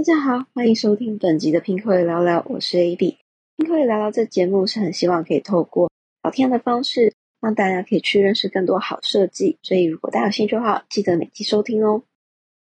[0.00, 3.18] 大家好，欢迎收听本集的拼客聊聊，我是 AB。
[3.58, 5.92] 拼客聊聊这节目是很希望可以透过
[6.22, 9.58] 聊天的方式，让大家可以去认识更多好设计。
[9.62, 12.02] 所以如果大家有兴趣的话，记得每期收听哦。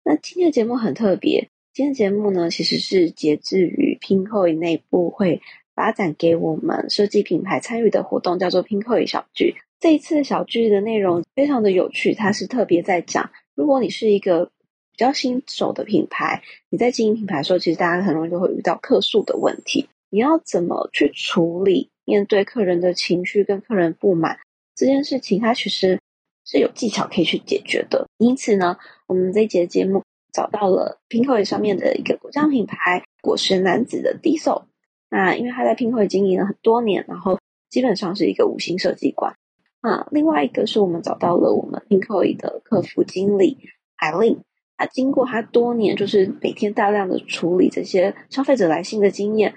[0.06, 5.42] 那今天的节目很特别，今天的节目呢其实是节制于拼客内部会
[5.76, 9.54] 发展给我们设计品牌参与的活动，叫做拼客小聚。
[9.82, 14.50] 这一次的小聚的内容非常的有趣，它是特别在讲，如果你是一个
[14.98, 19.88] 比较新手的品牌，你在经营品牌的时候，其实大家很容易都会遇到客诉的问题。
[20.10, 24.40] 你要怎么去处理面对客人的情绪跟客人不满
[24.76, 25.40] 这件事情？
[25.40, 26.00] 它其实
[26.46, 28.08] 是有技巧可以去解决的。
[28.18, 30.02] 因此呢，我们这一节节目
[30.34, 34.64] 找到了拼客上面的一个果酱品牌果实男子的 Diesel。
[35.12, 37.38] 那因为他在拼客经营了很多年，然后
[37.70, 39.36] 基本上是一个五星设计馆。
[39.80, 43.60] 那另外一个是我们找到了我们拼客的客服经理
[43.96, 44.40] 海令。
[44.78, 49.56] 他经过他多年，就是每天大量的处理这些消费者来信的经验，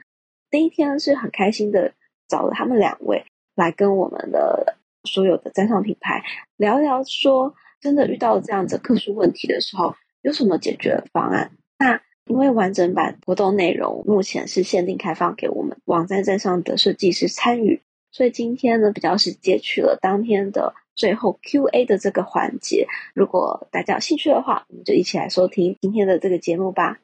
[0.51, 1.93] 那一天是很开心的，
[2.27, 6.24] 找了他们两位来跟我们的所有的站上品牌
[6.57, 11.52] 聊聊，说真的遇到这样子特殊问题的时候，有什么解决方案？
[11.79, 20.74] 那因为完整版活动内容目前是限定开放给我们网站站上的设计师参与，所以今天呢，比较是截取了当天的。
[21.01, 26.98] 最后 Q&A 的这个环节，如果大家有兴趣的话，我们就一起来收听今天的这个节目吧。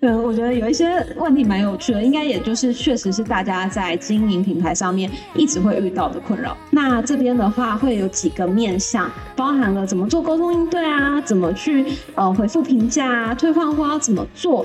[0.00, 6.56] 对，我觉得有一些问题蛮有趣的，应该也就是确实是大家在经营品牌上面一直会遇到的困扰。
[6.70, 14.64] 那这边的话会有几个面向，包含了怎么做沟通应对啊，怎么去呃回复评价啊，退换货要怎么做，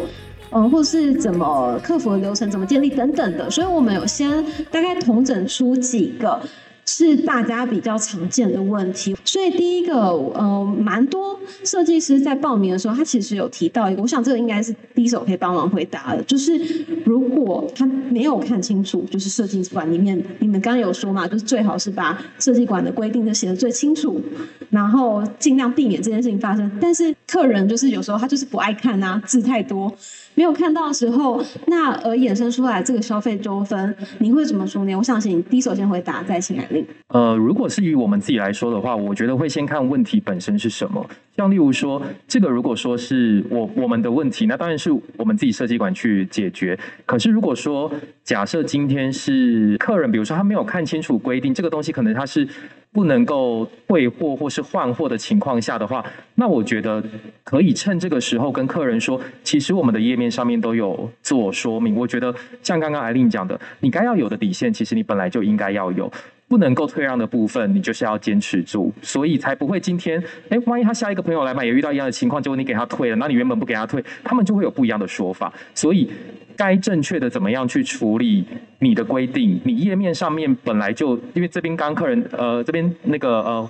[0.51, 3.49] 嗯，或是怎么客服流程怎么建立等等的。
[3.49, 6.39] 所以我们有先大概统整出几个。
[6.85, 16.59] 是大家比较常见的问题，所以第一个，呃，蛮多设计师在报名的时候，他其实有提到一个，我想这个应该是第一手可以帮忙回答的，就是
[17.05, 24.21] 如果他没有看清楚，就是设计馆里面，你们刚刚有说嘛，就是最好是把设计馆的规定都写得最清楚，
[24.69, 26.69] 然后尽量避免这件事情发生。
[26.81, 29.91] 但是客人就是有时候他就是不爱看啊，字太多。
[30.35, 34.95] 没有看到的时候，那而衍生出来这个消费纠纷，你会怎么说呢？
[34.95, 36.65] 我相信第一手先回答，再请来
[37.07, 41.05] 呃，如果是以我们自己来说的话，我觉得会先看问题本身是什么。
[41.35, 46.77] 像例如说，这个如果说是我我们的问题，那当然是我们自己设计馆去解决。
[47.05, 47.91] 可是如果说
[48.23, 52.47] 假设今天是客人，比如说他没有看清楚规定，这个东西可能他是。
[52.93, 56.05] 不能够退货或是换货的情况下的话，
[56.35, 57.03] 那我觉得
[57.43, 61.95] 可以趁这个时候跟客人说，其实我们的页面上面都有做说明。
[61.95, 66.11] 我觉得像刚刚艾琳讲的，你该要有的底线，其实你本来就应该要有，
[66.47, 76.09] 不能够退让的部分，你就是要坚持住，所以才不会今天，哎，万一他下一个朋友来买也遇到一样的情况，结果你给他退了，那你原本不给他退，他们就会有不一样的说法，所以。
[76.55, 78.45] 该正确的怎么样去处理
[78.77, 79.59] 你的规定？
[79.65, 83.69] 你页面上面本来就，因为这边刚客人呃这边那个呃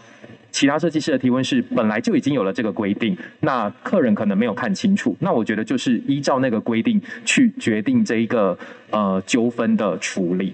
[0.51, 8.57] 其他设计师的提问是本来就已经有了这个规定，那客人可能没有看清楚，那我觉得就是依照那个规定去决定这一个
[8.89, 10.53] 呃纠纷的处理。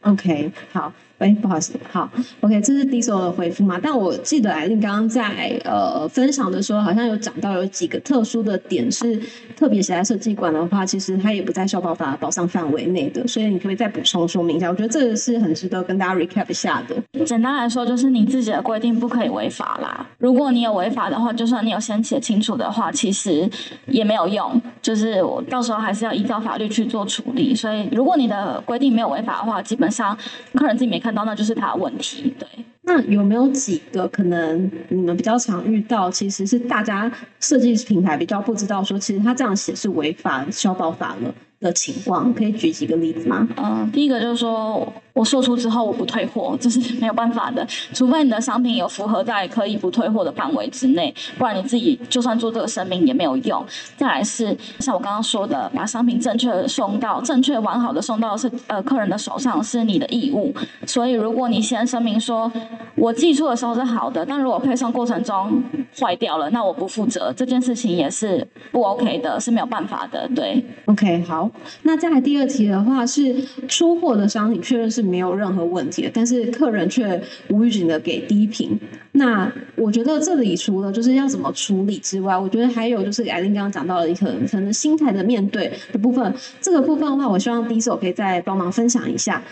[0.00, 0.92] OK，好。
[1.18, 2.08] 哎，不好意思，好
[2.42, 3.76] ，OK，这是第一手的回复嘛？
[3.82, 9.20] 但我记得艾琳刚刚在呃分享的时候，好像有讲到有几个特殊的点是
[9.56, 14.70] 特别写在设计馆的话，其实它也不在消保法保障范围内的，所以你可以再补充说明一下。
[14.70, 17.24] 我觉得这个是很值得跟大家 recap 一下的。
[17.24, 20.06] 简单来说，就是你自己的规定不可以违法啦。
[20.18, 23.50] 如果你有违法的话，就算你有先写清楚的话，其实
[23.86, 27.52] 也没有用，就是我到时候还是要依照法律去做处理。
[27.56, 30.16] 所以，如果你的规定没有违法的话，基本上
[30.54, 31.07] 客人自己没看。
[31.08, 32.46] 看到那就是他的问题，对。
[32.82, 37.10] 那有没有几个可能你们比较常遇到，其实是大家
[37.40, 43.46] 设计品牌比较不知道，说其实他这样写是违法消保法了的情况，可以举几个例子吗？
[43.56, 44.92] 嗯，第一个就是说。
[45.14, 53.66] 我售出之后我不退货，这是没有办法的，除非你的商品有符合在可以不退货的范围之内，不然你自己就算做这个声明也没有用。
[53.96, 60.54] 再来是像我刚刚说的，把商品正确的送到、正确完好的送到是呃客人的手上是你的义务，
[60.86, 62.48] 所以如果你先声明说
[62.94, 65.60] 我寄出的时候是好的，但如果配送过程中
[65.98, 70.30] 坏掉了，那我不负责，这件事情也是不 OK 的，是没有办法的。
[70.32, 71.47] 对，OK，好，
[71.82, 73.34] 那再来第二题的话是
[73.66, 78.78] 出货的商品确认是没有任何问题的，但是客人却无预警的给低评。
[79.12, 86.32] 那我觉得这里除了就是要怎么处理之外，我觉得还有就是艾琳刚刚讲到的一个可能心态的面对的部分。
[86.60, 89.42] 这个部分的话，我希望第一手可以再帮忙分享一下。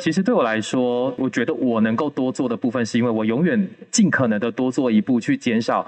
[0.00, 5.84] 其实对我来说，我觉得我能够多做的部分，是因为我永远尽可能的多做一步，去减少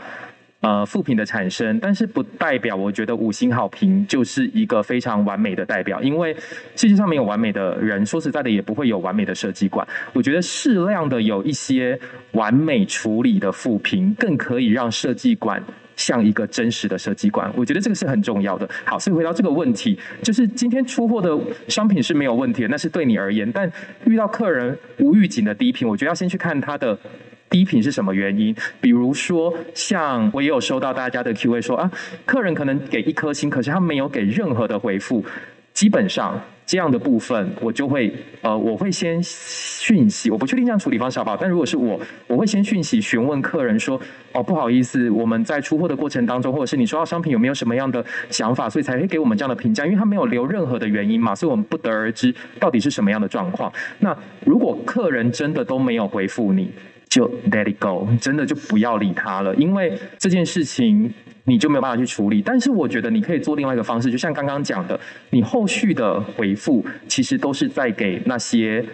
[0.61, 1.79] 呃负评的产生。
[1.81, 6.35] 但是不代表我觉得五星好评就是一个非常完美的代表，因为
[6.77, 9.87] 世界上没有完美的人，说实在的，也不会有完美的设计馆。
[10.13, 11.99] 我觉得适量的有一些
[12.33, 15.63] 完美处理的负评，更可以让设计馆。
[15.97, 18.67] 像一个真实的设计馆，我觉得这个是很重要的。
[18.87, 23.51] 好，所以回到这个问题，就是今天出货的商品是没有问题的，那是对你而言。
[23.53, 23.71] 但
[24.07, 26.99] 遇到客人无预警的低频，我觉得要先去看他的
[27.51, 28.55] 低频是什么原因。
[28.81, 31.91] 比如说，像我也有收到大家的 Q&A 说啊，
[32.25, 35.23] 客人可能给一颗星，可是他没有给任何的回复。
[35.73, 38.13] 基本上这样的部分，我就会
[38.43, 41.37] 呃，我会先讯息，我不确定这样处理方式好不好。
[41.37, 43.99] 但如果是我，我会先讯息询问客人说，
[44.33, 53.73] 哦，不好意思，我们在出货的过程当中，或者是你收到商品有没有什么样的想法，所以才会给我们这样的评价，因为他没有留任何的原因嘛，所以我们不得而知到底是什么样的状况。
[54.01, 54.15] 那
[54.45, 56.71] 如果客人真的都没有回复你，
[57.11, 61.13] 就 let it go，真的就不要理他了，因为这件事情。
[61.45, 68.85] 你就没有办法去处理，但是我觉得你可以做另外一个方式，就像刚刚讲的，你后续的回复其实都是在给那些。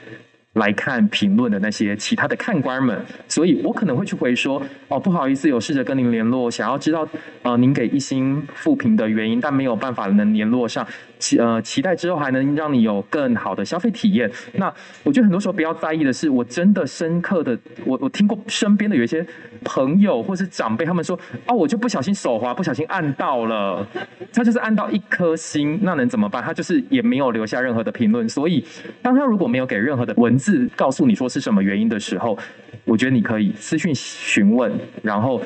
[0.56, 2.98] 来看评论的那些其他的看官们，
[3.28, 7.06] 所以我可能会去回说哦，不好意思，有试着跟您联络，想要知道
[7.42, 10.86] 呃您给一星复评的原因，但没有办法能联络上，
[11.18, 14.30] 期呃期待之后还能让你有更好的消费体验。
[14.54, 14.72] 那
[15.04, 19.26] 我觉得很多时候不要在意的是，我真的深刻的，我我听过身边的有一些
[19.64, 23.86] 朋友或是长辈，他们说啊，我就不小心手滑，不小心按到了，
[24.32, 26.42] 他就是按到一颗星，那能怎么办？
[26.42, 28.64] 他就是也没有留下任何的评论，所以
[29.00, 30.56] 当他如果没有给任何的文字。
[30.76, 32.36] 告诉你说是什么原因的时候，
[32.84, 34.70] 我觉得你可以私讯询问，
[35.02, 35.40] 然后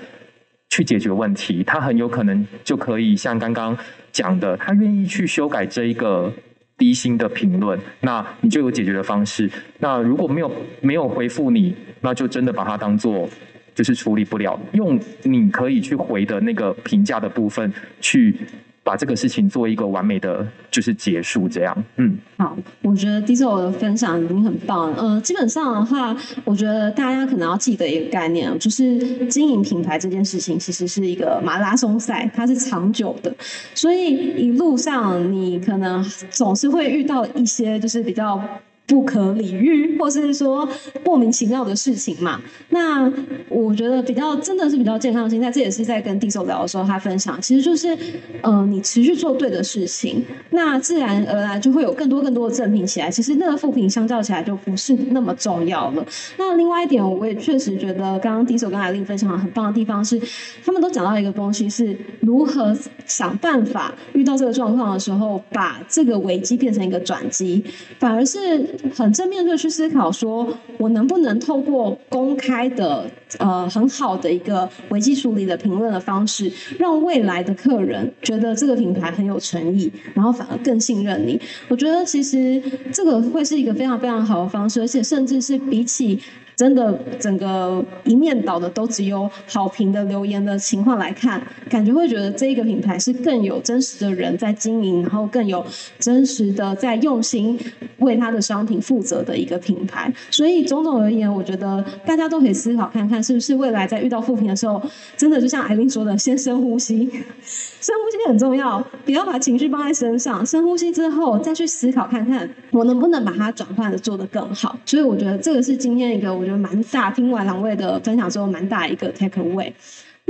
[0.70, 1.62] 去解决问题。
[1.62, 3.76] 他很有可能就可以像刚刚
[4.10, 6.32] 讲的，他愿意去修改这一个
[6.78, 9.50] 低薪的评论，那你就有解决的方式。
[9.78, 10.50] 那如果没有
[10.80, 13.28] 没有回复你，那就真的把它当做
[13.74, 18.34] 就是处理不了，用你可以去回的那个评价的部分去。
[18.82, 33.32] 把这个事情做一个完美的就是结束，这样，嗯，好，我觉得 Diesel 的分享已经很棒，呃，基本上的话，我觉得大家可能要记得一个概念，就是经营品牌这件事情其实是一个马拉松赛，它是长久的，
[33.74, 38.42] 所以一路上你可能总是会遇到一些就是比较。
[38.90, 40.68] 不可理喻，或是说
[41.04, 42.40] 莫名其妙的事情嘛？
[42.70, 43.10] 那
[43.48, 47.96] 我觉得比较真的是比较健康的心态，这也是在跟迪手聊的时候他分享，其实就是，
[48.42, 53.08] 呃，你持续做对的事情，那自然而然就会有更多更多的正品起来。
[53.08, 56.04] 其实那个负品相较起来就不是那么重要了。
[56.36, 60.20] 那另外一点，我也确实觉得刚刚迪手跟艾丽分享的很棒的地方是，
[60.64, 62.76] 他们都讲到一个东西，是如何
[63.06, 67.62] 想办法遇到这个状况的时候，把这个危机变成一个转机，
[68.00, 68.66] 反而是。
[68.94, 70.46] 很正面的去思考，说
[70.78, 81.40] 我能不能透过公开的呃很好的一个危机处理的评论的方式，让未来的客人觉得这个品牌很有诚意，然后反而更信任你。
[81.68, 82.62] 我觉得其实
[82.92, 86.18] 这个会是一个非常非常好的方式，而且甚至是比起。
[86.60, 91.40] 真的，整个一面倒的都只有好评的留言的情况来看，
[91.70, 95.64] 感觉会觉得这一个品牌是更有真实的人在经营，然后更有
[95.98, 97.58] 真实的在用心
[98.00, 100.12] 为他的商品负责的一个品牌。
[100.30, 104.82] 所以种种而言，我觉得大家都可以思考看看，是不是未来在遇到负评的时候，
[105.16, 114.78] 真的就像艾琳说的，先深呼吸，深呼吸很重要，不要把情绪放在身上，深呼吸之后再去思考看看，我能不能把它转换的做得更好。
[114.84, 116.49] 所以我觉得这个是今天一个我。
[116.56, 119.72] 蛮大，听完两位的分享之后，蛮大一个 take away。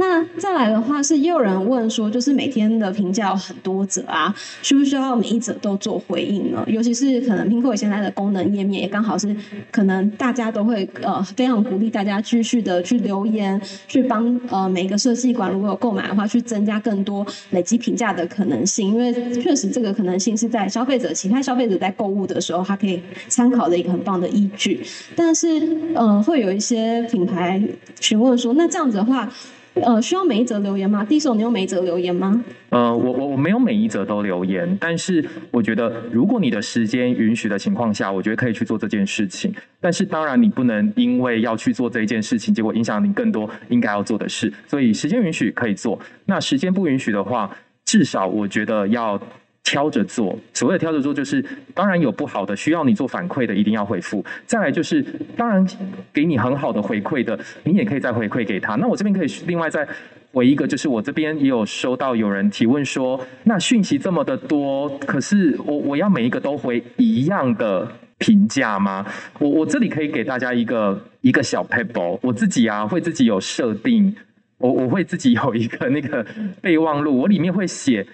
[0.01, 6.65] 那再来的话是，也有人问说，就是每天的评价有很多则啊，需不需要每一则都做回应呢？
[6.67, 9.37] 尤其是可能苹果现在的功能页面也刚好是，
[9.71, 18.89] 可能大家都会呃非常鼓励大家继续的去留言，去帮呃每个设计馆如果有购买的话，去增加更多累积评价的可能性。
[18.89, 24.81] 因为确实这个可能性是在消费者其他消费者在购物的时候，他可以参考的一个很棒的依据。
[25.15, 25.47] 但是
[25.95, 27.63] 呃，会有一些品牌
[28.01, 29.31] 询问说，那这样子的话。
[29.75, 31.05] 呃，需要每一则留言吗？
[31.05, 32.45] 第一首你有每一则留言吗？
[32.71, 39.55] 呃，我我我没有每一则都留言，但是我觉得如果你的时间允许的情况下，我觉得可以去做这件事情。
[39.81, 44.53] 但是当然你不能因为要去做这件事情，结果影响你更多应该要做的事。
[44.67, 47.51] 所以时间允许可以做，那时间不允许的话，
[47.85, 49.21] 至少我觉得要。
[49.63, 50.39] 挑着做。
[50.53, 54.25] 所谓的挑着做，就是当然有不好的，需要你做反馈的，一定要回复。
[54.47, 55.03] 再来就是，
[55.37, 55.67] 当然
[56.13, 58.75] 给你很好的回馈的，你也可以再回馈给他。
[58.77, 59.87] 那我这边可以另外再
[60.33, 69.07] 回一个，就是我这边也有收到有人提问说，那讯息这么的多，可是我我要每一个都回一样的评价吗？
[69.39, 74.15] 我我这里可以给大家一个一个小 paper，我自己啊会自己有设定。
[74.59, 76.23] 我我会自己有一个那个
[76.61, 78.07] 备忘录，我里面会写，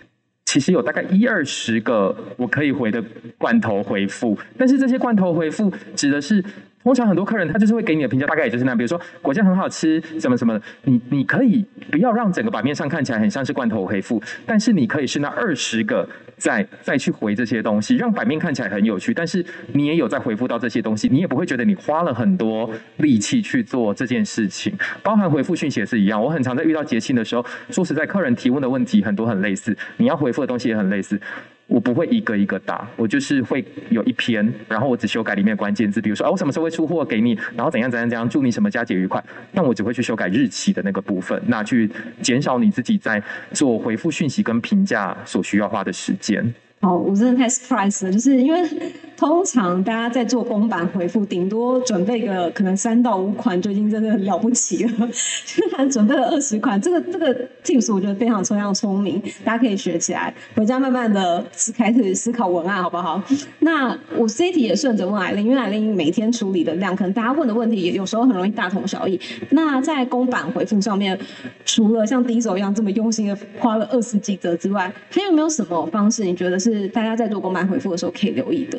[0.56, 3.04] 其实有大概一二十个我可以回的
[3.36, 6.42] 罐头回复，但是这些罐头回复指的是。
[6.86, 8.78] 通常很多客人他就是会给你的评价，大概也就是那样。
[8.78, 19.12] 比如说果酱很好吃，什么什么，你你可以不要让整个版面上看起来很像是罐头回复，但是你可以是那二十个再再去回这些东西，让版面看起来很有趣。
[19.12, 24.72] 但是你也有在回复到这些东西，你也不会觉得你花了很多力气去做这件事情。
[25.02, 31.20] 包含回复讯息也是一样，我很常在遇到节庆的时候，说实在，客人提问的问题很多很类似，你要回复的东西也很类似。
[31.66, 39.22] 我不会一个一个打，我就是会有一篇，然后我只修改里面的关键字，比如说啊，我什么时候会出货给你，然后怎样怎样怎样，祝你什么佳节愉快。
[39.52, 41.90] 那我只会去修改日期的那个部分，那去
[42.22, 46.54] 减少你自己在做回复讯息跟评价所需要花的时间。
[46.80, 48.68] 哦，我真的太 surprise 了，就是因为
[49.16, 55.08] 通常大家在做公版回复，顶多准备个可能三到五款就已经真的很了不起了，
[55.46, 61.42] 居然准备了二十款，这个这个 tips 我觉得非常非常聪明，大家可以学起来，回家慢慢的
[61.74, 63.20] 开始思考文案好不好？
[63.60, 69.18] 那我 C T 也顺着问艾琳，因为艾琳每天处理的量，可能大家问的问题有时候很容易大同小异。
[69.48, 71.18] 那在公版回复上面，
[71.64, 76.22] 除了像第一手一样这么用心的花了二十几折之外，还有没有什么方式？
[76.22, 76.88] 你觉得是？
[76.88, 78.78] 大家在做公版回复的时候可以留意的。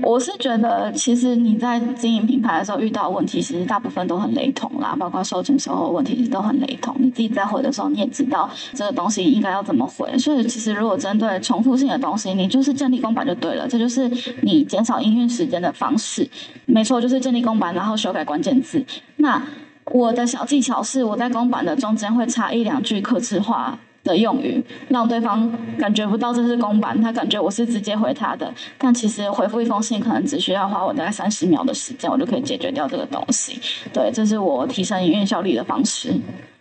[0.00, 6.94] 我是觉得，其实你在经营品牌的时候遇到问题，其实大部分都很雷同啦，包括收钱售后问题都很雷同。
[7.00, 10.16] 你自己在回的时候，你也知道这个东西应该要怎么回。
[10.16, 13.66] 所以，其实如果针对重复性的东西，你就是建立公版就对了。
[13.66, 14.08] 这就是
[14.42, 16.28] 你减少营运时间的方式。
[16.66, 18.84] 没错，就是建立公版，然后修改关键字。
[19.16, 19.42] 那
[19.86, 23.76] 我的小技巧是，我在公版的中间会插一两句客制化。
[24.04, 33.60] 的用语，让对方感觉不到这是公版，他感觉我是直接回他的，但其实回复一封信可能只需要花我大概三十秒的时间，我就可以解决掉这个东西。
[33.92, 36.12] 对，这是我提升营运效率的方式。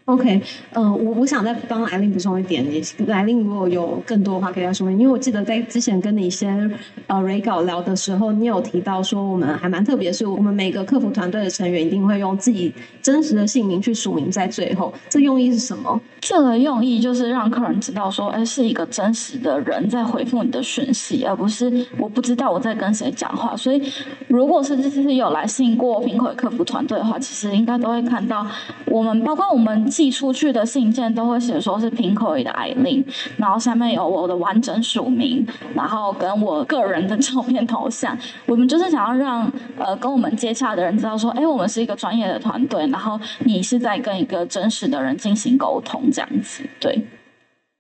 [0.06, 0.42] OK，
[0.74, 2.82] 呃，我我想再帮艾琳补充一点，也
[3.14, 6.70] 艾琳如果有更多的话可以再说明，因为我记得在之前跟你先
[7.06, 16.02] 呃 re 稿聊的时候，你有提到说我们还蛮特别，是我们每个客服团队的成员一定会用自己真实的姓名去署名在最后，这用意是什么？
[16.20, 23.56] 这个用意就是让客人知道说，哎，是一个真实的人在回复你的讯息，而不是我不知道我在跟谁讲话。
[23.56, 23.82] 所以，
[24.28, 28.46] 如果是就是有来信过平口客服团队的话，其实应该都会看到
[28.86, 29.91] 我们，包括我们。
[29.92, 33.06] 寄出去的信件都会写说是平口语的艾琳，
[33.38, 35.46] 然后下面有我的完整署名，
[35.76, 38.18] 然后跟我个人的照片头像。
[38.46, 47.06] 我们就是想要让呃跟我们接洽的人知道说，哎，我们是一个专业的团队，然后你是在跟一个真实的人进行沟通，这样子，对。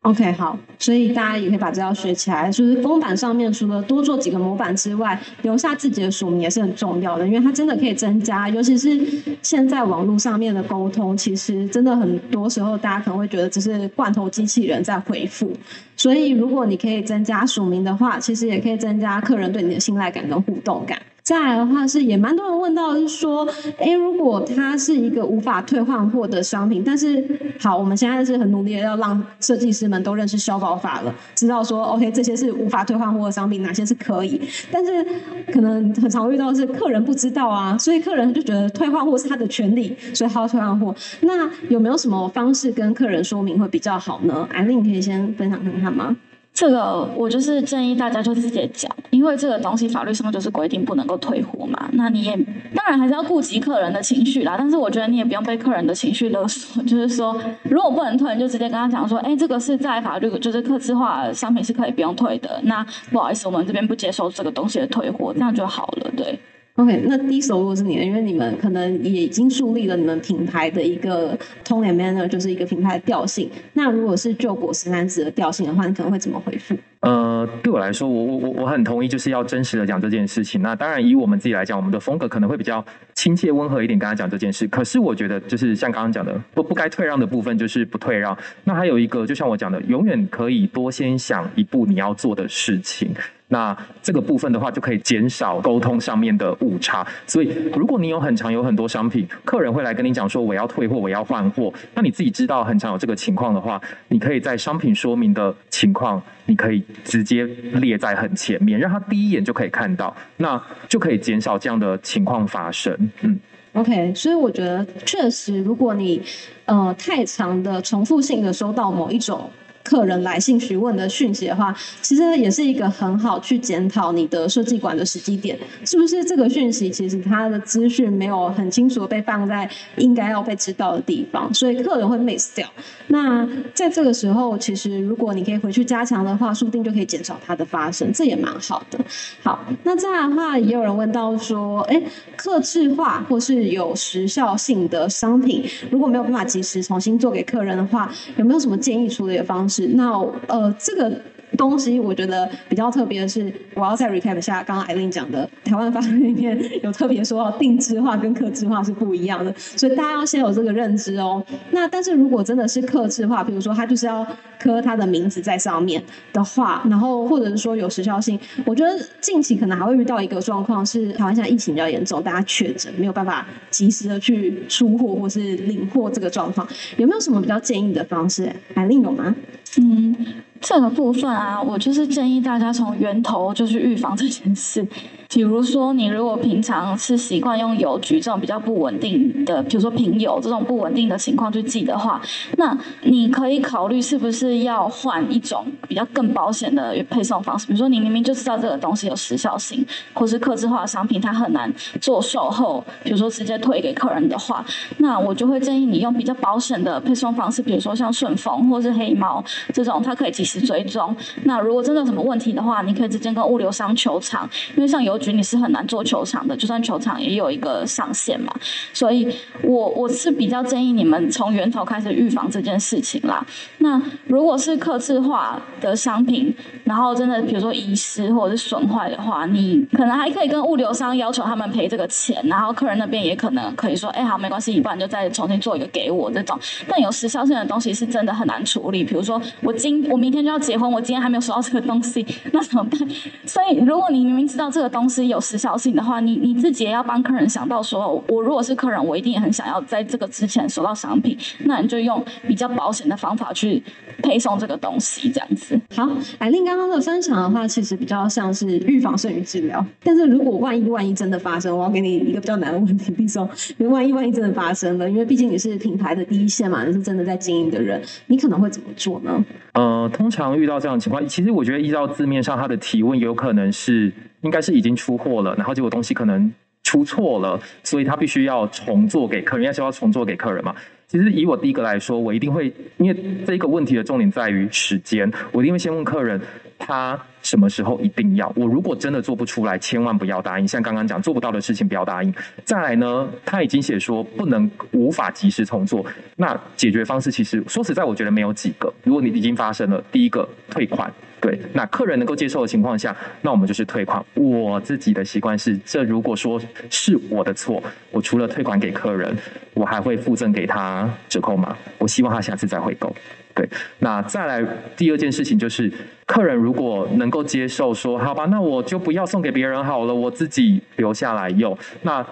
[0.03, 2.49] OK，好，所以大家也可以把这套学起来。
[2.49, 8.99] 就是封板上面除了多做几个模板之外，留下自己的署名也是很重要的，因为它真的可以增加，尤其是
[9.43, 15.53] 现在网络上面的沟通，其实真的很多时候大家可能会觉得只是罐头机器人在回复。
[15.95, 20.99] 所以如果你可以增加署名的话，其实也可以增加客人对你的信赖感跟互动感。
[21.23, 23.47] 再来的话是也蛮多人问到，是说，
[23.77, 27.23] 哎，如果它是一个无法退换货的商品，但是
[27.59, 35.05] 好，我们现在是很努力的要让设计师们都认识消保法了，知道说，OK，这些是无法退换货的商品，哪些是可以，但是
[35.53, 40.93] 可能很常遇到是客人不知道啊，所以客人就觉得退换货是他的权利，所以他要退换货。
[41.21, 44.47] 那有没有什么方式跟客人说明会比较好呢？
[44.51, 46.15] 艾丽，你可以先分享看看吗？
[46.53, 51.89] 这个我就是建议大家就直接讲，因为这个东西法律上就是规定不能够退货嘛。
[51.93, 52.35] 那你也
[52.75, 62.59] 当然还是要顾及客人的情绪啦，但是我觉得你也不用被客人的情绪勒索，就是说如果不能退，就直接跟他讲说，哎，这个是在法律就是客制化商品是可以不用退的。
[62.63, 66.37] 那不好意思，我们这边不接受这个东西的退货，这样就好了，对。
[66.75, 73.49] OK，那第一首如果是你的，因为你们可能也已经树立了你们品牌的一个 tone and manner，就是一个品牌的调性。
[73.73, 76.73] 那如果是旧果实男子的调性的话，你可能会怎么回复？
[77.01, 80.61] 呃，对我来说，我我我我很同意，就是要真实的讲这件事情。
[80.61, 82.83] 那当然，以我们自己来讲，我们的风格可能会比较
[83.15, 84.67] 亲切温和一点，跟他讲这件事。
[84.67, 88.37] 可是我觉得，就是像刚刚讲的，不不该退让的部分，就是不退让。
[88.63, 93.11] 那还有一个，就像我讲的，永远可以多先想一步你要做的事情。
[93.47, 97.05] 那这个部分的话，就可以减少沟通上面的误差。
[97.27, 112.93] 所以，如果你有很长有很多商品，客人会来跟你讲说我要退货，我要换货，那你自己知道很常有这个情况的话，你可以在商品说明的情况，你可以直接列在很前面，让他第一眼就可以看到，那就可以减少这样的情况发生。
[113.21, 113.39] 嗯。
[113.71, 116.21] OK，所以我觉得确实，如果你
[116.65, 119.49] 呃太长的重复性的收到某一种。
[119.83, 132.67] 客人来信询问的讯息的话，其实也是一个很好去检讨你的设计馆的时机点，是不是这个讯息其实它的资讯没有很清楚的被放在应该要被知道的地方，所以客人会 miss 掉。
[133.07, 138.99] 那在这个时候，其实如果你可以回去加强的话，说不定就可以减少它的发生，这也蛮好的。
[139.41, 142.01] 好，那再来的话，也有人问到说，哎，
[142.35, 149.70] 客制化或是有时效性的商品，如果没有办法及时重新做给客人的话，有没有什么建议处理的方式？
[149.71, 150.11] 是，那
[150.47, 151.21] 呃，这个。
[151.57, 161.43] 东西我觉得比较特别的是，我要再 recap 下刚刚艾琳讲的，台湾法律里面有特别说，定制化跟刻制化是不一样的，所以大家要先有这个认知哦。
[161.71, 164.25] 那但是如果真的是刻制化，比如说他就是要
[164.59, 176.67] 刻他的名字在上面的话，然后或者是说有时效性，我觉得近期可能还会遇到一个状况是，台湾现在疫情比较严重，大家确诊没有办法及时的去出货或是领货这个状况，
[176.97, 178.51] 有没有什么比较建议的方式？
[178.73, 179.35] 艾琳有吗？
[179.77, 180.15] 嗯。
[180.61, 184.87] 这个部分啊，我就是建议大家从源头就去预防这件事。
[185.33, 192.21] 比如说，你如果平常是习惯用邮局这种比较不稳定的，比如说平邮这种不稳定的情况去寄的话，
[192.57, 197.65] 那你可以考虑是不是要换一种比较更保险的配送方式。
[197.67, 204.63] 比如说，你明明就知道这个东西有时效性，或是客制化的商品它很难做售后，比如说直接退给客人的话，
[204.97, 209.41] 那我就会建议你用比较保险的配送方式，比如说像顺丰或是黑猫
[209.73, 211.15] 这种，它可以及时追踪。
[211.43, 218.53] 那如果真的有什么问题的话，你可以直接跟物流商求偿，因为像邮局你是很难做球场的，就算球场也有一个上限嘛。
[218.93, 219.27] 所以，
[219.63, 223.45] 我我是比较建议你们从源头开始预防这件事情啦。
[223.77, 226.53] 那如果是客制化的商品，
[226.83, 236.57] 然后真的比如说遗失或者是损坏的话，你可能还可以跟物流商要求他们赔这个钱，然后客人那边也可能可以说，哎，好，没关系，你不然就再重新做一个给我这种。
[236.87, 242.99] 但有时效性的东西是真的很难处理，比如说我今我明天就要结婚，我今天还没有收到这个东西， 那怎么办？
[243.45, 253.81] 所以，如果你明明知道这个东西有时效性的话，你你自己也要帮客人想到说，我如果是客人，我一定也很想要在这个之前收到商品，那你就用比较保险的方法去
[254.21, 255.79] 配送这个东西，这样子。
[255.93, 259.85] 好，艾琳刚刚的分享的话，其实比较像是预防胜于治疗。
[260.03, 263.49] 但是如果万一万一真的发生，我要给你一个比较难的问题，比如说，
[263.89, 269.43] 万一万一真的发生了，因为毕竟你是品牌的第一线嘛，你是真的在经营的人，你可能会怎么做呢？
[269.73, 274.11] 呃，通常遇到这样的情况，其实我觉得依照字面上他的提问，有可能是。
[274.41, 280.73] 应该是已经出货了，然后结果东西可能出错了，所以他必须要重做给客人，要是要重做给客人嘛。
[281.11, 286.39] 其实以我第一个来说，我一定会，因为这个问题的重点在于时间，我一定会先问客人，
[286.79, 288.49] 他什么时候一定要。
[288.55, 290.65] 我如果真的做不出来，千万不要答应。
[290.65, 292.33] 像刚刚讲做不到的事情不要答应。
[292.63, 296.05] 再来呢，他已经写说不能无法及时重做，
[296.37, 298.93] 那解决方式其实说实在，我觉得没有几个。
[299.03, 301.13] 如果你已经发生了，第一个退款。
[301.41, 304.23] 对，那客人能够接受的情况下，那我们就是退款。
[304.35, 309.35] 我自己的习惯是，这如果说是我的错，我除了退款给客人，
[309.73, 311.75] 我还会附赠给他折扣码。
[311.97, 313.13] 我希望他下次再回购。
[313.55, 314.63] 对，那再来
[314.95, 315.91] 第二件事情就是，
[316.27, 321.75] 客人如果能够接受说，好吧，那我就不要送给别人好了，我自己留下来用。
[322.03, 322.23] 那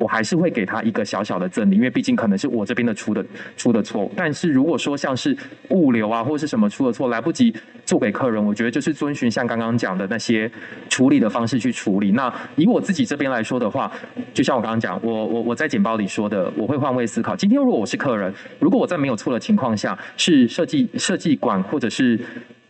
[0.00, 3.24] 我还是会给他一个小小的赠礼，因为毕竟可能是我这边的出的
[3.56, 4.10] 出的错。
[4.16, 5.36] 但是如果说像是
[5.68, 10.50] 物流啊或是什么出的错来不及做给客人，我觉得就是遵循像刚刚讲的那些
[10.88, 12.12] 处理的方式去处理。
[12.12, 13.92] 那以我自己这边来说的话，
[14.32, 17.36] 就像我刚刚讲，我我我在简报里说的，我会换位思考。
[17.36, 22.18] 今天如果我是客人，如果我在没有错的情况下，是设计设计馆或者是。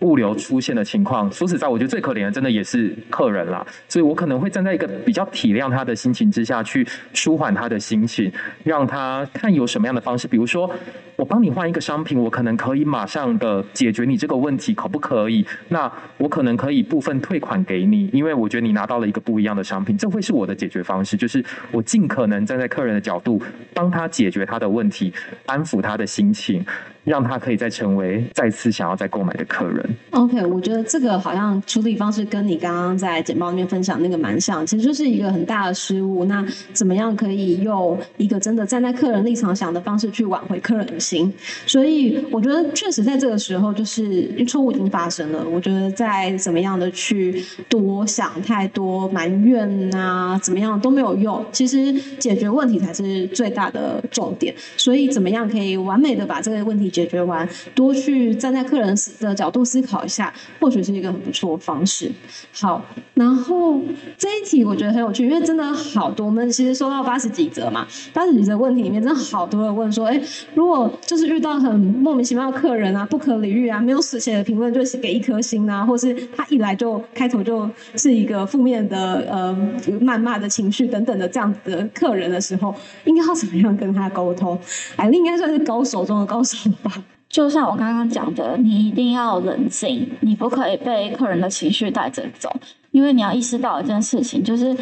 [0.01, 8.31] 物流出现的情况，说实在，我觉得最可怜的真的也是客人啦，所以我可能会站在一个比较体谅他的心情之下去舒缓他的心情，
[8.65, 10.71] 让他看有什么样的方式，比如说
[11.17, 15.45] 我帮你换一个商品，我可能可以马上的解决你这个问题，可不可以？
[15.69, 23.41] 那我可能可以部分退款给你，因为我觉得你拿到了一个不一样的商品，这会是我的解决方式，就是我尽可能站在客人的角度
[23.75, 25.13] 帮他解决他的问题，
[25.45, 26.65] 安抚他的心情。
[27.05, 29.97] 让他可以再成为再次想要再购买的客人。
[30.11, 36.25] OK，我觉得这个好像处理方式跟你刚刚在简报里面分享那个蛮像，其实就是一个很大的失误。
[36.27, 41.33] 那怎么样可以用一个真的站在客人立场想的方式去挽回客人的心？
[41.67, 45.43] 所以我觉得确实在这个时候，就是因为错误已经发生了。
[45.49, 51.45] 我觉得在怎么样的去多想太多埋怨啊，怎么样都没有用。
[51.53, 54.55] 其实解决问题才是最大的重点。
[54.77, 57.49] 所以怎么样可以完美的把这个问题解决完？
[57.75, 62.11] 多去站在客人的角度思考一下，或许是一个很不错的方式。
[62.53, 63.81] 好，然后
[64.19, 70.21] 这一题我觉得很有趣，因为真的好多，我们其实收到八十几则嘛，八十几则问题里面真的好多人问说，哎，
[70.55, 79.57] 如果就是遇到很莫名其妙的客人啊，不可理喻啊，没有写的评论就是给一颗星啊，或是他一来就开头就是一个负面的呃
[80.01, 82.75] 谩骂的情绪等等的这样子的客人的时候，
[83.05, 84.59] 应该要怎么样跟他沟通？
[84.97, 86.71] 哎应该算是高手中的高手
[87.29, 92.55] 就像我刚刚讲的，你一定要冷静，你不可以被客人的情绪带着走，
[92.91, 94.77] 因为你要意识到一件事情，就是。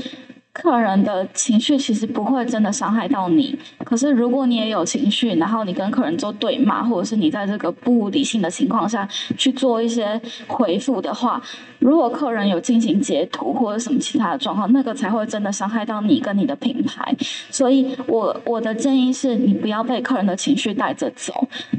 [0.60, 11.40] 客人的情绪其实不会真的伤害到你，可是如果你也有情绪，然后你跟客人做对骂，或者是你在这个不理性的情况下去做一些回复的话，
[11.78, 17.14] 如果客人有进行截图或者什么其他的状况，那个才会真的伤害到你跟你的品牌。
[17.50, 21.32] 所以我我的建议是你不要被客人的情绪带着走。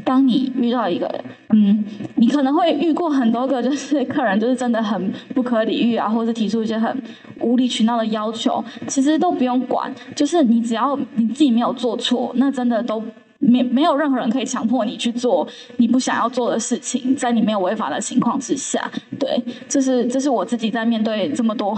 [0.05, 1.83] 当你遇到一个，嗯，
[2.15, 7.03] 你可能会遇过很多个，就是客人就是真的很不可理喻啊，或者提出一些很
[7.41, 8.63] 无理取闹的要求。
[8.88, 13.03] 其实都不用管，就是你只要你自己没有做错，那真的都
[13.39, 21.77] 没没有任何人可以强迫你去做你不想要做的事情，在你没有违法的情况之下，对，这是这是我自己在面对这么多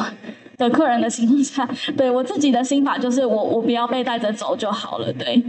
[0.57, 5.41] 的客人的情况下， 对我自己的心法就是我我不要被带着走就好了，对。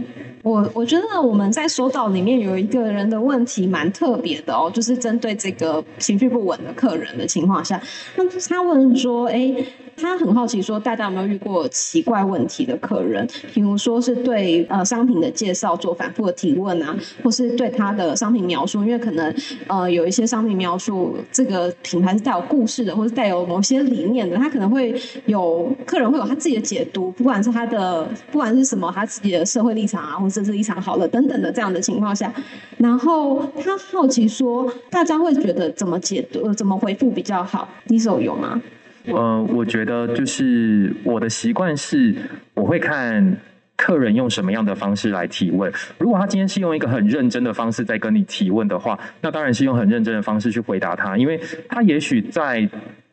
[0.43, 7.81] 我我觉得我们在说到里面有一个人的问题蛮特别的哦，就是针对这个情绪不稳的客人的情况下，
[8.17, 9.55] 那他问说，哎。
[9.95, 13.27] 他很好奇，说大家有没有遇过奇怪问题的客人？
[13.53, 19.33] 比如说是对呃商品的介绍做反复的提问啊，或是对他的商品描述，因为可能
[19.67, 24.93] 呃有一些商品描述这个品牌是带有故事的，或是带有某些理念的，他可能会
[25.25, 32.33] 有客人会有他自己的解读，不管是他的不管是什么他自己的社会立场啊，或者是立场好了等等的这样的情况下，
[32.77, 37.67] 然后他好奇说，大家会觉得怎么解读、怎么回复比较好？
[37.85, 38.61] 你手有吗？
[39.05, 42.15] 呃，我觉得就是我的习惯是，
[42.53, 43.35] 我会看
[43.75, 45.71] 客人用什么样的方式来提问。
[45.97, 51.39] 如果他今天是用一个很认真的方式在跟你提问的话，那当然是用很认真的方式去回答他，因为
[51.69, 52.69] 他也许在。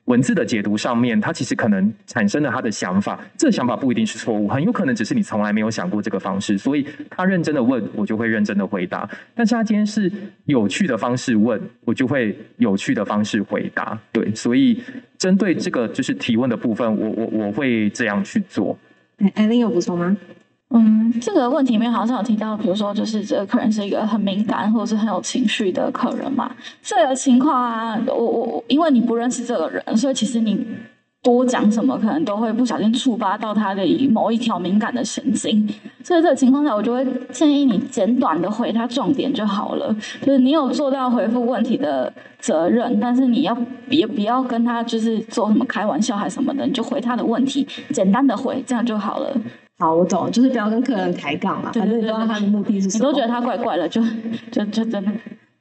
[0.06, 9.08] 文字的解读上面，他其实可能产生了他的想法，这个想法不一定是错误，很有可能只是你从来没有想过这个方式，所以他认真的问，我就会认真的回答。
[9.34, 10.10] 但是他今天是
[10.46, 13.96] 有趣的方式问，我就会有趣的方式回答。
[14.10, 14.82] 对，所以
[15.16, 18.76] 针对这个就是提问的部分，我我我会这样去做。
[19.18, 20.16] 哎，艾琳有补充吗？
[20.72, 26.48] 嗯，这个问题里面好像有提到，比如说，就是这个客人是一个很敏感或者是很有情绪的客人嘛。
[26.80, 30.64] 这个情况啊，我我因为你不认识这个人，所以其实你
[31.24, 35.68] 多讲什么，可能都会不小心触发到他的某一条敏感的神经。
[36.04, 39.92] 所以这个情况下，我就会建议你简短的回他重点就好了。
[40.22, 43.56] 就是你有做到回复问题的责任，但是你要
[43.88, 49.36] 别不要跟他就是做什么开玩笑还什么的，你就回他的问题，简单的回，这样就好了。
[49.80, 53.06] 好，我懂，就是不要跟客人抬杠嘛，反正你知道他的目的是什么。
[53.06, 54.00] 你都觉得他怪怪的，就
[54.52, 55.10] 就就真的。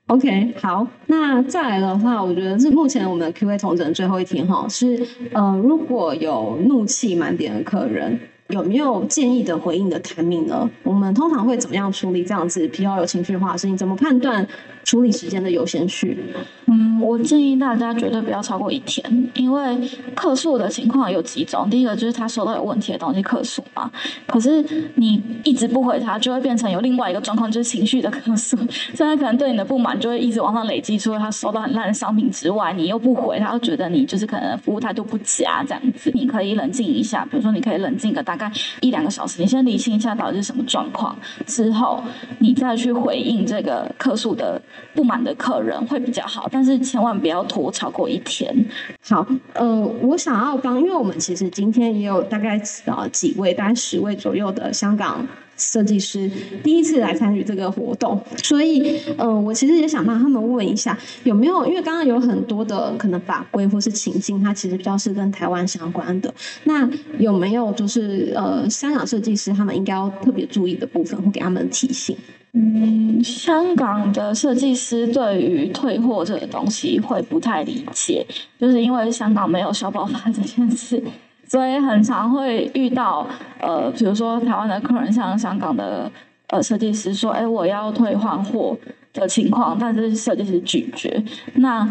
[0.08, 8.20] OK，好，那再来的话，我觉得是目前我们的 Q&A 同整最后一题哈，是呃，如果有怒气满点的客人。
[8.50, 10.68] 有没有建议的回应的 timing 呢？
[10.82, 13.78] 我们通常会怎么样处理这样子比较有情绪化的事情？
[13.78, 14.44] 怎么判断
[14.90, 16.18] 处理时间的优先序？
[16.66, 19.78] 嗯，我建议大家绝对不要超过一天，因为
[20.16, 21.70] 客诉的情况有几种。
[21.70, 23.92] 第一个就是他收到有问题的东西客诉嘛，
[24.26, 28.58] 可是你一直不回他，就会变成有另外一个状况，就是情绪的客诉。
[28.96, 36.10] 现在可能对你的不满就会一直往上累积，除了他收到很烂的商品之外，你又不回，他又觉得你就是可能服务态度不佳这样子。
[36.16, 38.40] 你可以冷静一下，比如说你可以冷静个大。
[38.40, 38.50] 概
[38.80, 41.14] 一两个小时，你先理清一下到底是什么状况，
[41.46, 42.02] 之后
[42.38, 44.62] 你再去回应这个客诉的
[44.94, 48.54] 不满的客人会比较好，但是千万不要拖超过一天。
[49.02, 55.28] 好，呃，我想要帮，因为我们其实今天也有大概呃几位，大概十位左右的香港。
[55.62, 56.32] 设计师
[56.64, 61.66] 第一次来参与这个活动，所以，呃，我其实也想帮他们问一下，有没有？
[61.66, 66.34] 因为刚刚有很多的可能法规或是情境，它其实比较是跟台湾相关的。
[66.64, 72.16] 那有没有就是呃，香港设计师他们应该要特别注意的部分，或给他们提醒？
[72.54, 78.26] 嗯，香港的设计师对于退货这个东西会不太理解，
[78.60, 81.02] 就是因为香港没有消保法这件事，
[81.48, 83.28] 所以很常会遇到
[83.60, 86.12] 呃，比如说台湾的客人向香港的
[86.48, 88.78] 呃设计师说：“哎，我要退换货。”
[89.12, 91.22] 的情况，但是设计师拒绝。
[91.56, 91.84] 那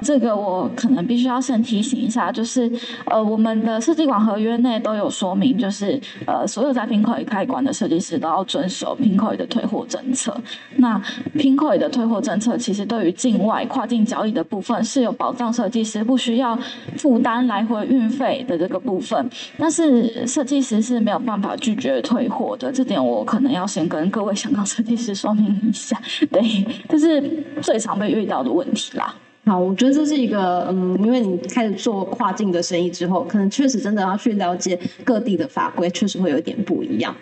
[0.00, 2.70] 这个我可能必须要先提醒一下，就是
[3.06, 10.36] 呃，我们的设计馆合约内都有说明，就是呃，所有在 Pinkoi 开馆的设计师都要遵守 Pinkoi 的退货政策。
[10.76, 11.00] 那
[11.34, 16.58] Pinkoi 的退货政策其实对于境外跨境交易的部分是有保障，设计师不需要
[16.96, 19.30] 负担来回运费的这个部分。
[19.58, 26.00] 但是设计师是没有办法拒绝退货的，这点我可能要先跟各位香港设计师说明一下。
[26.30, 26.66] 对。
[26.88, 29.14] 这是最常被遇到的问题啦。
[29.48, 37.14] 好，我觉得这是一个，嗯，因为你开始做跨境的生意之后，可能确实真的要去了解各地的法规，确实会有点不一样。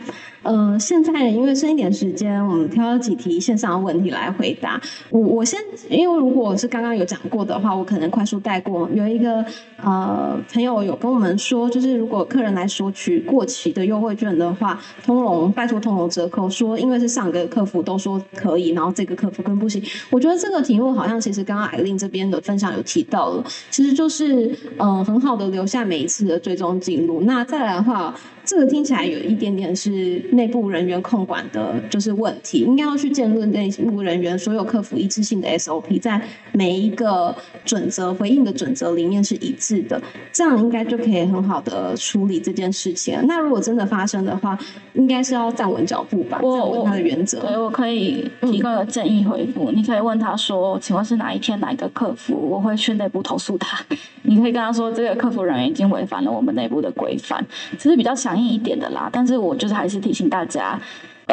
[0.45, 4.81] 呃，现在因为剩一点时间，我们挑几题线上的问题来回答。
[5.09, 8.89] 我我先，因为如果是刚刚有讲过的话，我可能快速带过。
[8.93, 9.45] 有一个
[9.83, 19.83] 呃朋友有跟我们说，就是如果客人来索取过期的优惠券的话，通融拜托通融折扣，说因为是上个客服都说可以，然后这个客服跟不行。
[20.11, 27.23] 我觉得这个题目好像其实刚刚艾琳这边的分享有提到了，其实就是呃很好的留下每一次的追踪记录。
[27.23, 28.15] 那再来的话。
[28.45, 36.21] 这个听起来有一点点是内部人员控管的，就是问题，应该要去建立内部人员所有客服一致性的 SOP，在
[36.53, 43.19] 每一个准则回应的准则里面是一致的，这样应该就可以很好的处理这件事情。
[43.27, 44.59] 那如果真的发生的话，
[44.93, 47.41] 应该是要站稳脚步吧，站稳他的原则。
[47.41, 52.35] 对，我可以提供个建议回复，你可以问他说：“请问是哪一天哪一个客服？
[52.35, 53.83] 我会去内部投诉他。”
[54.27, 57.45] 你可以跟他说：“这个客服人员已经违反了我们内部的规范。”
[57.79, 58.34] 其实比较强。
[58.35, 60.79] 强硬一点的啦，但是我就是还是提醒大家。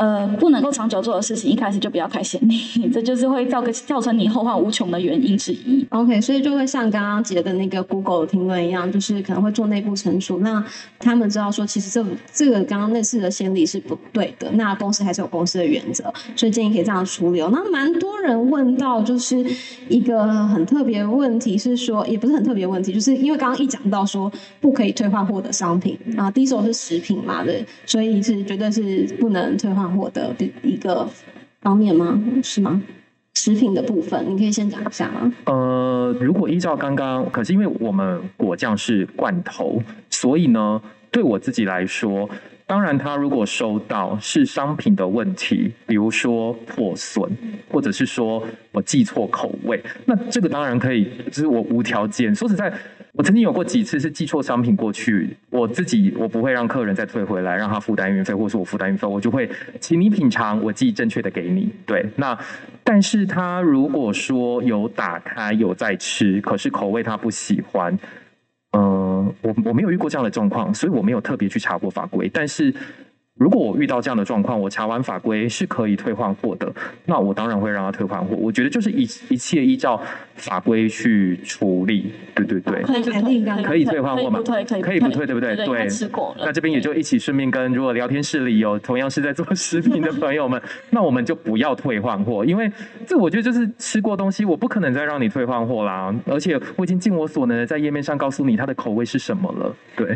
[0.02, 2.58] 呃，不能够长久做的事情，一开始就不要开先例，
[2.92, 5.86] 这就是会造个造成你后患无穷的原因之一。
[5.92, 10.66] OK，所以就会像刚刚杰的那个 Google 的评论一样，就是可能会做内部惩处，那
[10.98, 17.40] 他们知道说，其实这这个刚刚那次的先例是不对的，那公司还是有公司的原则，所以建议可以这样处理。
[17.52, 19.46] 那蛮多人问到，就是
[19.88, 29.90] 一个很特别的问题，是说也不是很特别问题，就是因为刚刚一讲到说不可以退换货的商品啊，第一手是食品嘛对，所以是绝对是不能退换。
[29.91, 31.08] 换货的一个
[31.62, 32.17] 方面吗？
[32.41, 32.82] 是吗？
[33.34, 35.32] 食品的部分，你可以先讲一下吗？
[35.45, 42.30] 呃，如果依照刚刚，可是因为我们果酱是罐头，所以呢，对我自己来说，
[42.65, 47.30] 当然，他如果收到是商品的问题，比如说破损，
[47.69, 52.34] 或者是说我记错口味，那这个当然可以，就是我无条件。
[52.34, 52.71] 说实在。
[53.13, 61.69] 我曾经有过几次是寄错商品过去，我自己我不会让客人再退回来，让他负担运费，或是我负担运费，我就会请你品尝，我寄正确的给你。
[61.86, 62.38] 对，那
[62.84, 67.97] 但是他如果说有打开有在吃，可是口味他不喜欢，
[68.78, 72.74] 嗯，我我没有遇过这样的状况，所以我没有特别去查过法规，但是。
[73.41, 76.71] 如果我遇到这样的状况，我查完法规是可以退换货的，
[77.08, 78.36] 那我当然会让他退换货。
[78.36, 79.99] 我觉得就是一一切依照
[80.36, 82.95] 法规去处理，对对对，可
[83.32, 84.39] 以可以退换货嘛？
[84.84, 85.56] 可以不退，对不对？
[85.56, 92.71] 对，吃过那这边也就一起顺便跟如果聊天室里有同样是在做食品的朋友们，那我们就不要退换货，因为
[93.08, 96.13] 这我觉得就是吃过东西，我不可能再让你退换货啦。
[96.27, 99.75] 而且我已经尽我所能的在页面上告诉你它的口味是什么了。
[99.95, 100.15] 对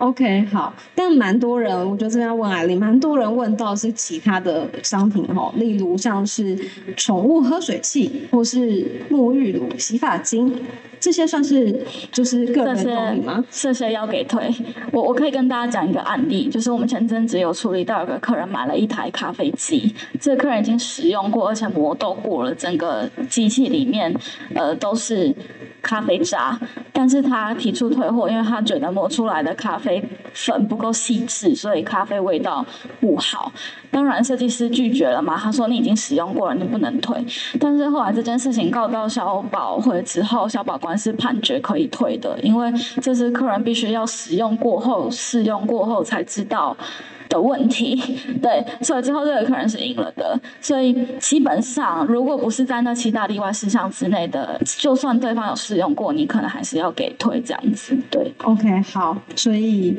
[0.00, 2.63] ，OK，好，但蛮多人，我觉得这边要问啊。
[2.66, 6.58] 里蛮多人问到是其他的商品哈，例如像是
[6.96, 10.54] 宠物喝水器或是沐浴乳、洗发精，
[11.00, 13.44] 这些算是就是个人用品吗？
[13.50, 14.52] 这些要给退。
[14.92, 24.14] 我我可以跟大家讲一个案例，就是我们前阵子有处理到有个客人买了一台咖啡机，这个客人已经使用过，而且磨豆过了，整个机器里面
[24.54, 25.34] 呃都是。
[25.84, 26.58] 咖啡渣，
[26.94, 32.64] 但是他提出退货，因为他觉得磨出来的咖啡粉不够细致，所以咖啡味到
[33.00, 33.50] 不好。
[33.90, 37.16] 当然，设计师拒绝了嘛，他说你已经使用过了，你不能退。
[37.58, 46.76] 但是后来这件事情告到消保会之后，消保官是判决可以退的，因为这是客人必须要使用过后、试用过后才知道。
[47.26, 47.96] 的问题，
[48.42, 50.38] 对，所以最后这个客人是赢了的。
[50.60, 57.96] 所以基本上，如果不是在那七大例外事项之内的，就算对方有试用过，你可能还是要给退这样子。
[58.10, 59.96] 对，OK，好，所以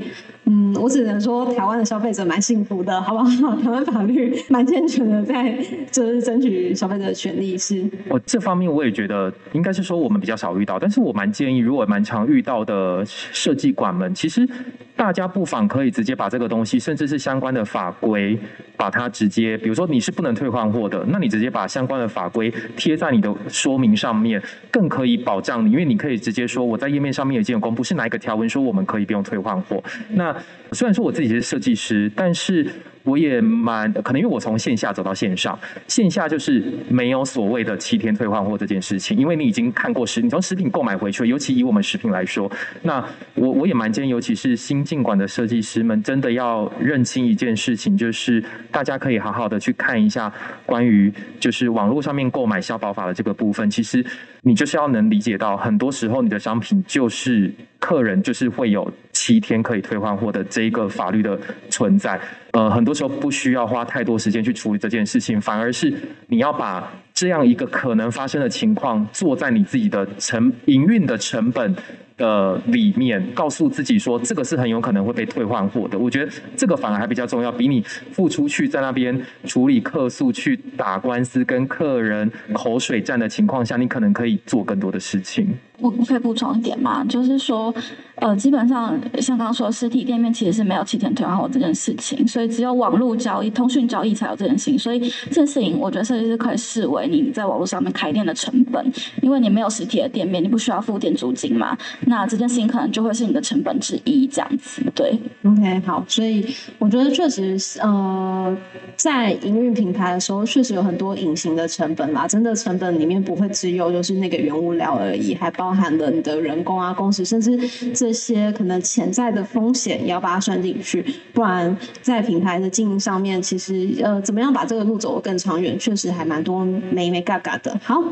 [0.48, 3.56] 嗯，我只能说台湾的消费者蛮幸福的，好不好？
[3.56, 5.58] 台湾法律蛮健全的，在
[5.92, 7.58] 就是争取消费者的权利。
[7.58, 14.48] 是，我这方面我也觉得应该是说我们比较少遇到，但是我蛮建议，如果蛮常遇到的设计馆们，其实
[14.96, 18.38] 大家不妨可以直接把这个东西，甚至是相关的法规，
[18.78, 30.35] 把它直接，比如说你是不能退换货的，那你直接把相关的法规贴在你的说明上面，更可以保障你，因为你可以直接说我在页面上面已经有公布是哪一个条文说我们可以不用退换货，那。
[30.72, 32.68] 虽然说我自己是设计师，但是
[33.04, 50.34] 我也蛮可能，因为我从线下走到线上，线下就是没有所谓的七天退换货这件事情，因为你已经看过食，你从食品购买回去，尤其以我们食品来说，那我我也蛮建议，尤其是新进馆的设计师们，真的要认清一件事情，就是大家可以好好的去看一下
[50.66, 54.04] 关于就是网络上面购买消保法的这个部分，其实
[54.42, 58.92] 你就是要能理解到，很多时候你的商品就是客人就是会有。
[59.26, 61.36] 七天可以退换货的这一个法律的
[61.68, 62.20] 存在，
[62.52, 65.92] 呃，很多时候不需要花太多时间去处理这件事情，反而是
[66.28, 71.76] 你要把这样一个可能发生的情况，做在你自己的成营运的成本。
[72.18, 75.98] 的里面告诉自己说，这个是很有可能会被退换货的。
[75.98, 85.48] 我觉得这个反而还比较重要，比你付出去在那边处理客诉、去打官司、跟客人口水战的情况下，你可能可以做更多的事情。
[85.80, 87.04] 我可以补充一点吗？
[87.04, 87.74] 就是说，
[88.16, 94.80] 呃，基本上像刚刚说，实体店面其实是没有七天退换货这件事情，所以只有网络交易、通讯交易才有这件事情。
[94.80, 98.90] 所以这件事情，我觉得设计师可以视为你在网络上面开店的成本，
[99.22, 101.78] 因为你没有实体的店面，你不需要付店租金嘛。
[102.06, 104.82] 那这件事情可能就会是你的成本之一，这样子。
[104.94, 106.46] 对，OK，好，所以
[106.78, 108.56] 我觉得确实，呃，
[108.96, 112.28] 在营运平台的时候，确实有很多隐形的成本啦。
[112.28, 117.58] 真的成本里面不会只有就是那个原物料而已，还包含了你的人工啊、工时，甚至
[117.94, 121.04] 这些可能潜在的风险也要把它算进去。
[121.34, 127.76] 不然在品牌的经营上面，其实呃，怎么样把这个路走得更长远，确实还蛮多没没嘎嘎的。
[127.84, 128.04] 好，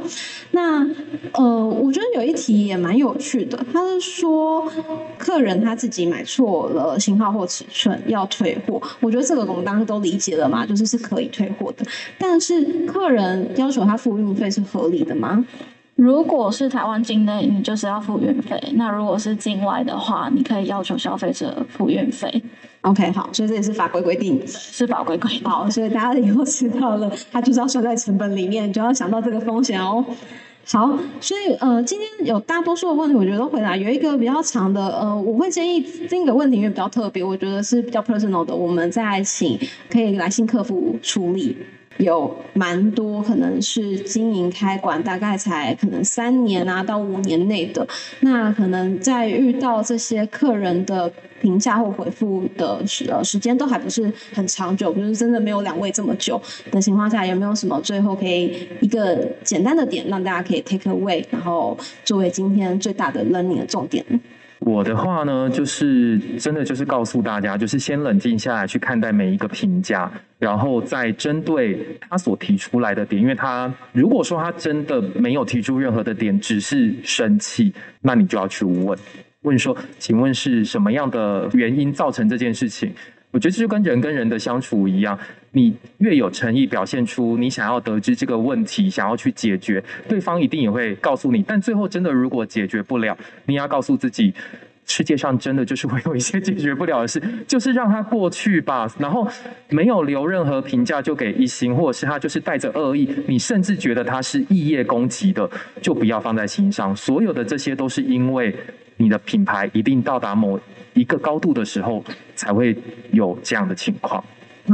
[0.52, 0.84] 那
[1.34, 3.83] 呃，我觉得有一题也蛮有趣的，它。
[3.88, 4.72] 是说
[5.18, 11.86] 客人他自己买错了型号或尺寸要退货，我觉得这个我们当然都理解了嘛，就是是可以退货的。
[12.18, 15.46] 但是客人要求他付运费是合理的吗？
[15.96, 22.44] 如果是台湾境内，你就是要付运费；那如果是境外的话，你可以要求消费者付运费。
[22.82, 25.48] OK，好，所以这也是法规规定，是法规规定。
[25.48, 30.04] 好，所以大家以后知道了，他就是要算在成本里面，就要想到这个风险哦。
[30.66, 33.76] 好，所以呃，今天有大多数的问题，我觉得都回答。
[33.76, 41.58] 有一个比较长的，呃，我会建议这个问题因为比较特别，我觉得是比较 personal 的，我们再请可以来信客服处理。
[41.98, 47.88] 有蛮多可能是经营开馆，大概才可能三年啊到五年内的，
[48.22, 64.04] 那可能在遇到这些客人的评价或回复的时呃时间都还不是很长久，就是真的没有两位这么久的情况下，有没有什么最后可以一个简单的点让大家可以 take away，然后作为今天最大的 learning 的重点？
[64.66, 78.98] 我的话呢，就是真的就是告诉大家，就是先冷静下来去看待每一个评价，然后再针对他所提出来的点，因为他如果说他真的没有提出任何的点，只是生气，那你就要去问，
[79.42, 82.94] 问说，请问是什么样的原因造成这件事情？
[83.34, 85.18] 我觉得这就跟人跟人的相处一样，
[85.54, 91.42] 你越有诚意，表现出你想要得知这个问题，想要去解决，对方一定也会告诉你。
[91.42, 93.18] 但最后真的如果解决不了，
[93.48, 94.32] 你要告诉自己，
[94.86, 98.88] 世界上真的就是会有一些解决不了的事，就是让它过去吧。
[99.00, 99.28] 然后
[99.70, 105.50] 没有留任何评价就给一星，或者是他就是带着恶意，你甚至觉得他是异业攻击的，
[105.82, 106.96] 就不要放在心上。
[106.96, 108.56] 所有的这些都是因为
[108.98, 110.60] 你的品牌一定到达某。
[110.94, 112.04] 一个高度的时候，
[112.36, 112.78] 才会
[113.12, 114.24] 有这样的情况。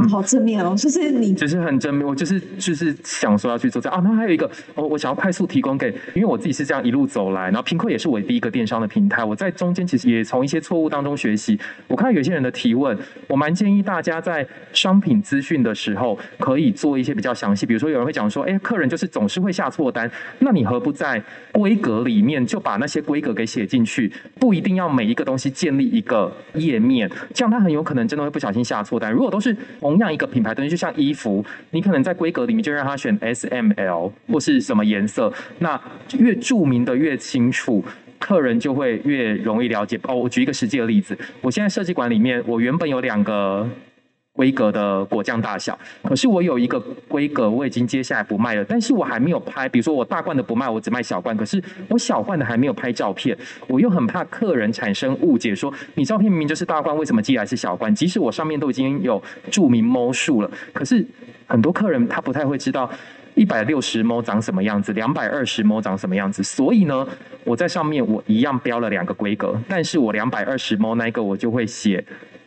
[0.08, 2.06] 好正面哦， 就是你，就是很正面。
[2.06, 4.02] 我就是就是想说要去做这样啊。
[4.04, 9.24] 那还有一个，我我想要快速提供给，因为我自己是这样一路走来，然后贫困也是我第一个电商的平台。
[9.24, 11.58] 我在中间其实也从一些错误当中学习。
[11.88, 17.66] 我看到有些人的提问，我蛮建议大家在商品资讯的时候可以做一些比较详细。
[17.66, 24.12] 比如说有人会讲说，哎，客人就是总是会下错单，那你何不在规格里面就把那些规格给写进去？
[24.38, 29.12] 不一定要每一个东西建立一个页面，这样他很有可能真的会不小心下错单。
[29.12, 35.80] 如果都是同样一个品牌东西，就像衣服，你可能在规格里面就让他选 S、M、L 或是什么颜色，那
[36.18, 37.82] 越著名的越清楚，
[38.18, 39.98] 客人就会越容易了解。
[40.02, 43.66] 哦，我举一个实际的例子，我现在设计馆里面，我原本有两个。
[44.40, 57.94] 规格的果酱大小，可是我有一个规格我已经接下来不卖了，但是我还没有拍，比如说我大罐的不卖，我只卖小罐，可是我小罐的还没有拍照片，我又很怕客人产生误解，说你照片明明就是大罐，为什么寄来是小罐？
[57.94, 61.06] 即使我上面都已经有注明猫数了，可是
[61.46, 62.90] 很多客人他不太会知道
[63.34, 67.06] 一百六十猫长什么样子，两百二十猫长什么样子，所以呢，
[67.44, 72.02] 我在上面我一样标了两个规格，但是我两百二十猫那个我就会写。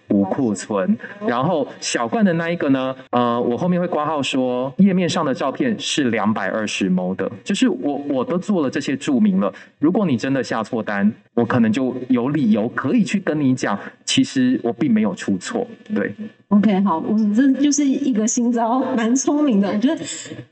[0.09, 2.95] 无库存，然后小罐的那一个呢？
[3.11, 9.51] 呃，我后面会挂号说页面上的照片是两百二十 m 的，就是我我都做了这些注明了。
[9.79, 13.79] 如果你真的下错单，我可能就有理由可以去跟你讲，
[14.13, 15.65] 其实我并没有出错。
[15.91, 16.13] 对
[16.49, 19.67] ，OK，好，我这就是一个新招，蛮聪明的。
[19.67, 19.99] 我觉得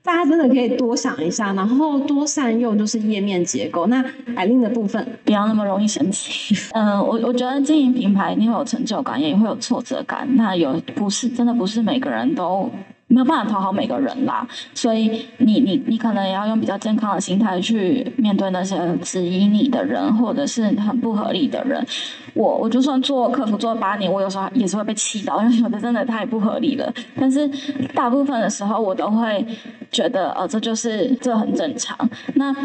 [0.02, 3.86] 大家真的可以多想一下，然后多善用就是页面结构。
[3.86, 4.04] 那
[4.36, 6.56] 海令的部分不要那么容易生气。
[6.74, 10.28] 嗯，我我觉得经营品牌一定会有成就感，也会有挫折感。
[10.36, 12.68] 那有不是真的不是每个人都。
[13.12, 21.86] 没有办法讨好每个人啦，所以你你你可能也要用比较健康的心态去面对那些质疑你的人，或者是很不合理的人。
[22.34, 26.90] 我我就算做客服做八年，我有时候也是会被气到，因为有的真的太不合理了。
[27.20, 27.46] 但是
[27.94, 29.46] 大部分的时候，我都会
[29.92, 31.98] 觉得，哦，这就是这很正常。
[32.36, 32.56] 那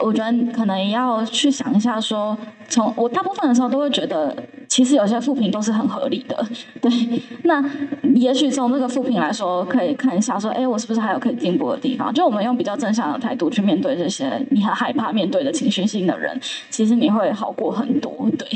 [0.00, 2.36] 我觉得可能要去想一下，说
[2.68, 4.36] 从我大部分的时候都会觉得，
[4.68, 6.46] 其实有些复评都是很合理的。
[6.82, 6.92] 对，
[7.44, 7.64] 那
[8.14, 9.64] 也许从这个复评来说。
[9.78, 12.12] 可以看一下，说，哎，我是不是还有可以进步的地方？
[12.12, 18.46] 就我们用比较正向的态度去面对这些你很害怕面对的情绪性的人，其实你会好过很多，对。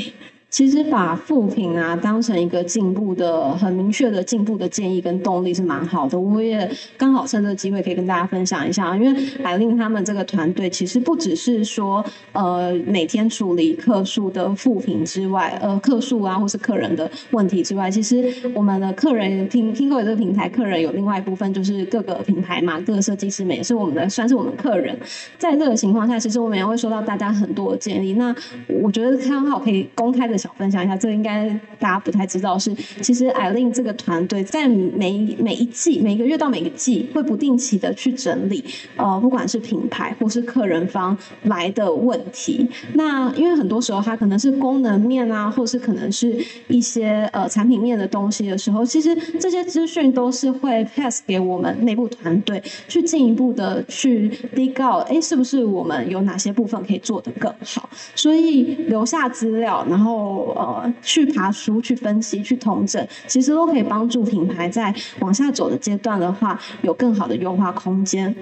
[0.53, 6.19] 其实把副评啊当成一个进步的很明确的进步的建议跟动力是蛮好的。
[6.19, 18.23] 我也刚好趁这个机会可以跟大家分享一下，因为海令他们这个团队其实不只是说呃每天处理客数的副评之外，呃客数啊或是客人的问题之外，其实
[18.53, 24.95] 我们的客人听听过这个平台，客人有另外一部分就是各个品牌嘛，各个设计师们也是我们的算是我们客人。
[25.39, 28.13] 在这个情况下，其实我们也会收到大家很多的建议。
[28.13, 28.35] 那
[28.67, 30.37] 我觉得刚好可以公开的。
[30.43, 31.47] 想分享一下，这应该
[31.79, 38.61] 大家不太知道，是其实艾琳这个团队在每每一季、每个月到每个季会不定期的去整理，
[38.97, 42.67] 呃，不管是品牌或是客人方来的问题。
[42.95, 46.37] 那因为很多时候它可能是功能面啊，或是可能是
[46.67, 57.89] 一些呃产品面的东西的时候，其实这些资讯都是会 pass 给我们内部团队去进一步的去 dig out，哎，是不是我们有哪些部分可以做得更好？
[58.13, 60.32] 所以留下资料，然后。
[60.55, 68.35] 呃，去爬书、去分析、去统整，其实都可以帮助品牌在往下走的阶段的话，有更好的优化空间。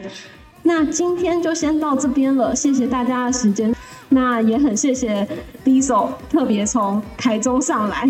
[0.63, 3.73] 那今天就先到这边了，谢谢大家的时间。
[4.13, 5.25] 那也很谢谢
[5.63, 8.05] Diesel 特别从台中上来，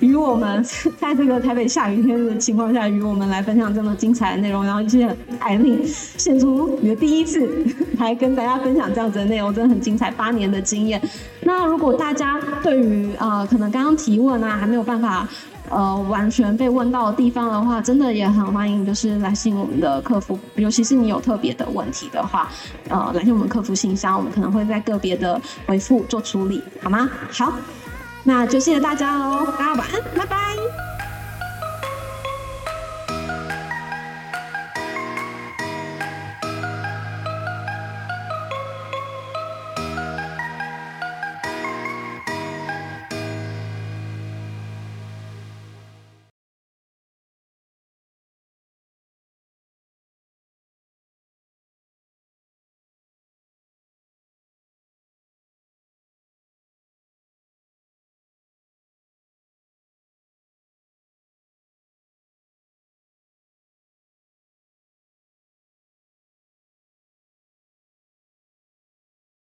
[0.00, 0.64] 与我们
[0.96, 4.64] 在这个台北下雨天的情况下，与我们来分享这么精彩的内容。
[4.64, 7.50] 然后谢谢艾丽献出你的第一次
[7.98, 11.02] 来跟大家分享这样子的内容，真的很精彩，八年的经验。
[11.42, 15.28] 那如果大家对于呃可能刚刚提问啊还没有办法。
[15.70, 22.50] 呃，完全被问到的地方的话，真的也很欢迎，就是来信我们的客服，尤其是你有特别的问题的话，
[22.88, 27.08] 呃，来信我们客服信箱，我们可能会在个别的回复做处理，好吗？
[27.30, 27.52] 好，
[28.24, 30.99] 那就谢谢大家喽，大家晚安，拜拜。